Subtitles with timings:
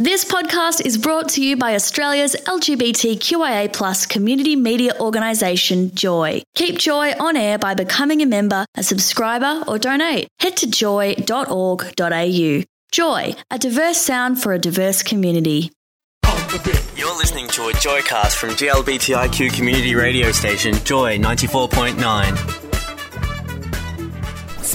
[0.00, 6.40] This podcast is brought to you by Australia's LGBTQIA plus community media organisation, Joy.
[6.54, 10.28] Keep Joy on air by becoming a member, a subscriber, or donate.
[10.38, 12.62] Head to joy.org.au.
[12.92, 15.72] Joy, a diverse sound for a diverse community.
[16.94, 22.67] You're listening to a Joycast from GLBTIQ community radio station Joy 94.9.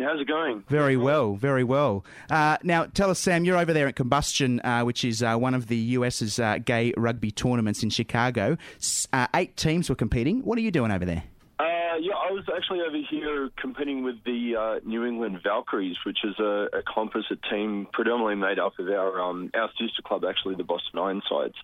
[0.00, 0.64] How's it going?
[0.68, 2.04] Very well, very well.
[2.30, 5.54] Uh, now, tell us, Sam, you're over there at Combustion, uh, which is uh, one
[5.54, 8.56] of the US's uh, gay rugby tournaments in Chicago.
[9.12, 10.42] Uh, eight teams were competing.
[10.42, 11.24] What are you doing over there?
[11.58, 16.18] Uh, yeah, I was actually over here competing with the uh, New England Valkyries, which
[16.24, 20.56] is a, a composite team predominantly made up of our um, our sister club, actually
[20.56, 21.54] the Boston Ironsides.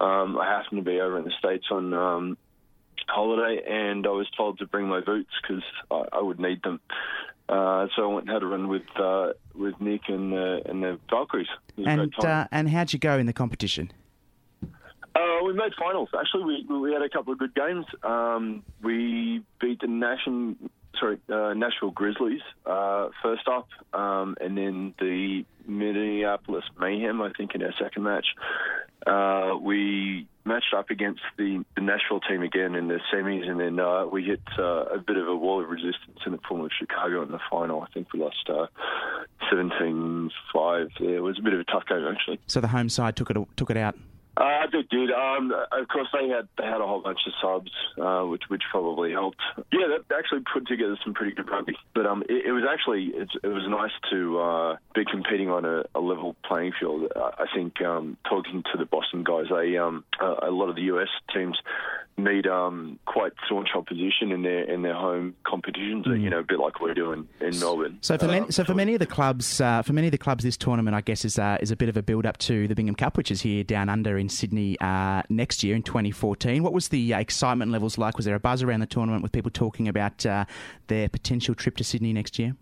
[0.00, 2.38] Um, I happened to be over in the states on um,
[3.08, 6.80] holiday, and I was told to bring my boots because I, I would need them.
[7.48, 10.82] Uh, so I went and had a run with uh, with Nick and the and
[10.82, 11.46] the Valkyries.
[11.76, 13.92] It was a And uh, and how'd you go in the competition?
[14.62, 16.08] Uh, we made finals.
[16.18, 17.86] Actually, we we had a couple of good games.
[18.02, 24.94] Um, we beat the Nation, sorry, uh, Nashville Grizzlies uh, first up, um, and then
[24.98, 27.20] the Minneapolis Mayhem.
[27.22, 28.26] I think in our second match,
[29.06, 33.78] uh, we matched up against the, the Nashville team again in the semis, and then
[33.80, 36.70] uh, we hit uh, a bit of a wall of resistance in the form of
[36.76, 37.82] Chicago in the final.
[37.82, 38.66] I think we lost uh,
[39.52, 40.30] 17-5.
[41.00, 42.40] Yeah, it was a bit of a tough game actually.
[42.46, 43.96] So the home side took it took it out.
[44.36, 45.10] Uh, they did.
[45.10, 47.70] Um, of course, they had they had a whole bunch of subs,
[48.00, 49.40] uh, which which probably helped.
[49.72, 51.76] Yeah, that actually put together some pretty good rugby.
[51.94, 55.64] But um, it, it was actually it's, it was nice to uh, be competing on
[55.64, 57.10] a, a level playing field.
[57.16, 60.76] I I think um, talking to the Boston guys, they um, a, a lot of
[60.76, 61.56] the US teams
[62.18, 66.06] need um, quite staunch opposition in their in their home competitions.
[66.06, 67.98] You know, a bit like we're doing in Melbourne.
[68.00, 70.44] So for many, so for many of the clubs, uh, for many of the clubs,
[70.44, 72.74] this tournament, I guess, is uh, is a bit of a build up to the
[72.74, 76.62] Bingham Cup, which is here down under in Sydney uh, next year in 2014.
[76.62, 78.16] What was the uh, excitement levels like?
[78.16, 80.44] Was there a buzz around the tournament with people talking about uh,
[80.86, 82.56] their potential trip to Sydney next year?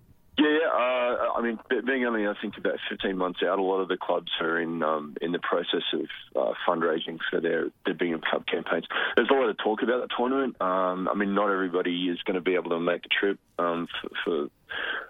[1.34, 4.31] I mean, being only I think about 15 months out, a lot of the clubs
[4.41, 6.06] are in um, in the process of
[6.37, 8.87] uh, fundraising for their their Bingham Cup campaigns.
[9.17, 10.61] There's a lot of talk about the tournament.
[10.61, 13.89] Um, I mean, not everybody is going to be able to make the trip um,
[14.00, 14.49] for, for,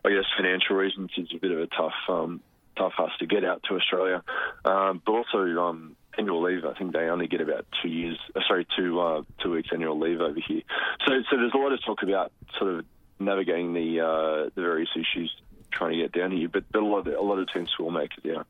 [0.04, 1.10] I guess, financial reasons.
[1.16, 2.40] It's a bit of a tough um,
[2.76, 4.22] tough ask to get out to Australia,
[4.64, 5.38] um, but also.
[5.60, 6.64] Um, Annual leave.
[6.64, 8.16] I think they only get about two years.
[8.36, 10.62] Uh, sorry, two uh, two weeks annual leave over here.
[11.04, 12.84] So, so there's a lot of talk about sort of
[13.18, 15.34] navigating the uh, the various issues
[15.74, 16.48] trying to get down here.
[16.48, 18.24] But, but a lot of, a lot of teams will make it.
[18.24, 18.42] Yeah,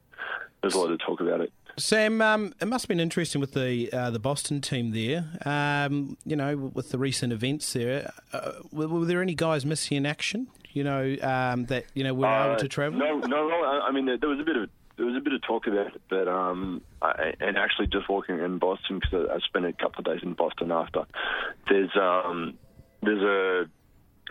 [0.61, 1.53] there's a lot of talk about it.
[1.77, 5.25] Sam, um, it must have been interesting with the uh, the Boston team there.
[5.45, 9.97] Um, you know, with the recent events there, uh, were, were there any guys missing
[9.97, 10.47] in action?
[10.73, 12.99] You know, um, that you know were Uh, able to travel.
[12.99, 13.55] No, no, no.
[13.65, 15.67] I I mean, there there was a bit of there was a bit of talk
[15.67, 19.65] about it, but um, I, and actually just walking in Boston because I, I spent
[19.67, 21.07] a couple of days in Boston after.
[21.69, 22.55] There's um,
[23.03, 23.69] there's a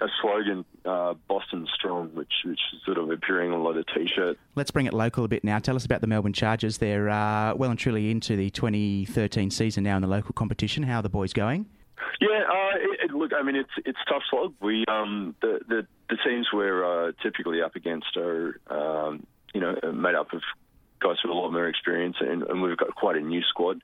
[0.04, 3.86] a slogan, uh, Boston Strong, which which is sort of appearing on a lot of
[3.88, 4.40] T-shirts.
[4.56, 5.60] Let's bring it local a bit now.
[5.60, 6.78] Tell us about the Melbourne Chargers.
[6.78, 10.84] They're uh, well and truly into the 2013 season now in the local competition.
[10.84, 11.68] How are the boys going?
[12.20, 14.54] Yeah, uh, it, it, look, I mean, it's it's tough slog.
[14.62, 19.76] We um, the, the the teams we're uh, typically up against are um, you know
[19.94, 20.42] made up of
[21.04, 23.82] guys with a lot more experience, and, and we've got quite a new squad.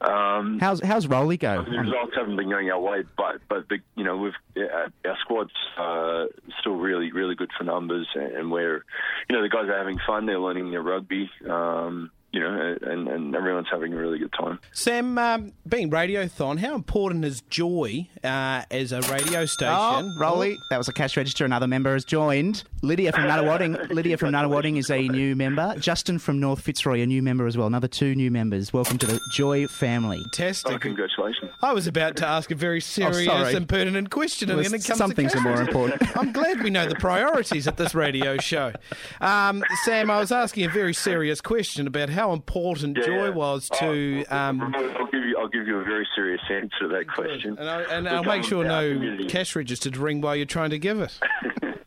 [0.00, 1.62] Um, How's how's Rolly go?
[1.62, 5.18] the results haven't been going our way, but but the, you know we've yeah, our
[5.20, 6.26] squad's uh,
[6.60, 8.84] still really really good for numbers, and we're
[9.28, 10.26] you know the guys are having fun.
[10.26, 11.30] They're learning their rugby.
[11.48, 14.58] Um, you know, and, and everyone's having a really good time.
[14.72, 19.74] Sam, um, being Radiothon, how important is Joy uh, as a radio station?
[19.74, 21.44] Oh, Rolly, that was a cash register.
[21.44, 22.64] Another member has joined.
[22.80, 23.90] Lydia from Nunawading.
[23.94, 25.74] Lydia from Nunawading is a new member.
[25.78, 27.66] Justin from North Fitzroy, a new member as well.
[27.66, 28.72] Another two new members.
[28.72, 30.18] Welcome to the Joy family.
[30.18, 30.80] Oh, Fantastic.
[30.80, 31.50] congratulations!
[31.62, 33.54] I was about to ask a very serious sorry.
[33.54, 36.16] and pertinent question, and then it comes some things are more important.
[36.16, 38.72] I'm glad we know the priorities at this radio show.
[39.20, 43.68] Um, Sam, I was asking a very serious question about how important Yeah, Joy was
[43.80, 44.24] to.
[44.30, 47.56] Oh, Um, I'll give you I'll give you a very serious answer to that question.
[47.58, 50.78] and, I, and I'll make sure no community- cash to ring while you're trying to
[50.78, 51.18] give it.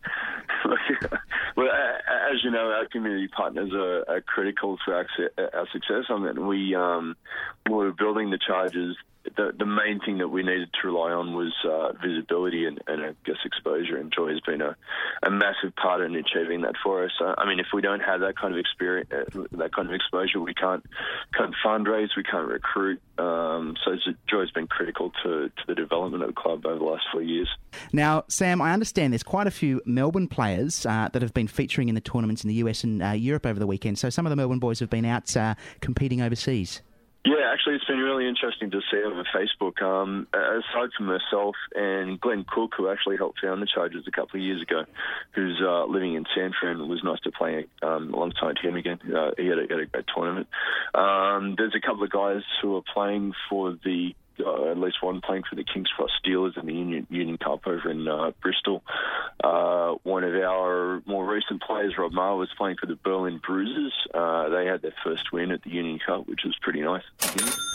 [1.55, 5.05] well, as you know, our community partners are, are critical to our,
[5.53, 6.05] our success.
[6.09, 7.15] I mean, we um,
[7.67, 8.97] we were building the Chargers.
[9.35, 13.03] The, the main thing that we needed to rely on was uh, visibility and, and,
[13.03, 13.97] I guess, exposure.
[13.97, 14.75] And Joy has been a,
[15.23, 17.11] a massive part in achieving that for us.
[17.19, 19.93] Uh, I mean, if we don't have that kind of experience, uh, that kind of
[19.93, 20.85] exposure, we can't
[21.37, 23.01] can't fundraise, we can't recruit.
[23.17, 23.95] Um, so
[24.29, 27.49] Joy's been critical to, to the development of the club over the last four years.
[27.93, 31.89] Now, Sam, I understand there's quite a few Melbourne players uh, that have been featuring
[31.89, 33.99] in the tournaments in the US and uh, Europe over the weekend.
[33.99, 35.33] So some of the Melbourne boys have been out
[35.81, 36.81] competing overseas.
[37.25, 39.81] Yeah, actually, it's been really interesting to see over Facebook.
[39.81, 44.39] Um, aside from myself and Glenn Cook, who actually helped found the Chargers a couple
[44.39, 44.83] of years ago,
[45.33, 48.99] who's uh, living in San Fran, it was nice to play um, alongside him again.
[49.03, 50.47] Uh, he had a, had a, great tournament.
[50.93, 55.21] Um, there's a couple of guys who are playing for the uh, at least one
[55.21, 58.83] playing for the Kings Cross Steelers in the Union, Union Cup over in uh, Bristol.
[59.43, 63.93] Uh, one of our more recent players, Rob Maher, was playing for the Berlin Bruisers.
[64.13, 67.03] Uh, they had their first win at the Union Cup, which was pretty nice.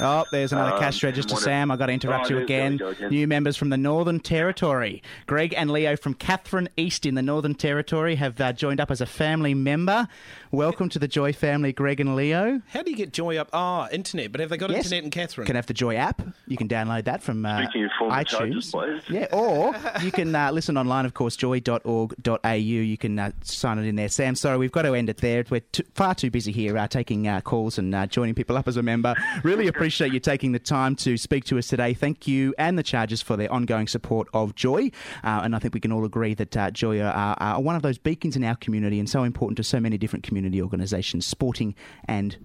[0.01, 1.71] Oh, there's another um, cash register, Sam.
[1.71, 2.81] I've got to interrupt oh, you again.
[2.81, 3.11] again.
[3.11, 5.03] New members from the Northern Territory.
[5.27, 9.01] Greg and Leo from Katherine East in the Northern Territory have uh, joined up as
[9.01, 10.09] a family member.
[10.51, 12.63] Welcome to the Joy family, Greg and Leo.
[12.69, 13.51] How do you get Joy up?
[13.53, 14.33] Ah, oh, internet.
[14.33, 14.87] But have they got yes.
[14.87, 15.47] internet in Katherine?
[15.47, 16.23] Can have the Joy app.
[16.51, 18.71] You can download that from uh, iTunes.
[18.73, 22.53] Chargers, yeah, or you can uh, listen online, of course, joy.org.au.
[22.53, 24.09] You can uh, sign it in there.
[24.09, 25.45] Sam, sorry, we've got to end it there.
[25.49, 25.63] We're
[25.95, 28.83] far too busy here uh, taking uh, calls and uh, joining people up as a
[28.83, 29.15] member.
[29.45, 31.95] Really appreciate you taking the time to speak to us today.
[31.95, 34.91] Thank you and the Chargers for their ongoing support of Joy.
[35.23, 38.35] and I think we can all agree that Joy are, are one of those beacons
[38.35, 41.77] in our community and so important to so many different community organisations, sporting
[42.07, 42.39] and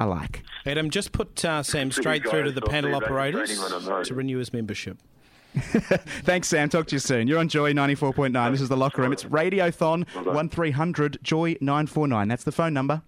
[0.00, 0.42] alike.
[0.66, 3.56] Adam, just put uh, Sam straight through to the panel operators
[4.04, 4.98] to renew his membership.
[5.54, 6.68] Thanks, Sam.
[6.68, 7.26] Talk to you soon.
[7.26, 8.50] You're on Joy 94.9.
[8.52, 9.12] This is the locker room.
[9.12, 12.28] It's Radiothon 1300 Joy 949.
[12.28, 13.02] That's the phone number.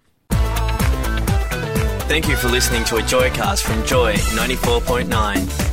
[2.09, 5.72] Thank you for listening to a Joycast from Joy 94.9.